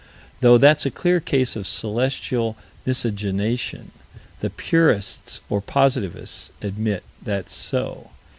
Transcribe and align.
Though 0.39 0.57
that's 0.57 0.83
a 0.87 0.89
clear 0.89 1.19
case 1.19 1.55
of 1.55 1.67
celestial 1.67 2.57
miscegenation, 2.87 3.91
the 4.39 4.49
purists, 4.49 5.41
or 5.47 5.61
positivists, 5.61 6.49
admit 6.63 7.03
that's 7.23 7.53
so. 7.53 8.09